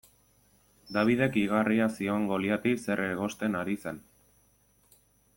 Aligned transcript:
Davidek 0.95 1.35
igarria 1.41 1.85
zion 1.97 2.25
Goliati 2.31 2.73
zer 2.85 3.03
egosten 3.11 3.59
ari 3.63 3.77
zen. 3.85 4.01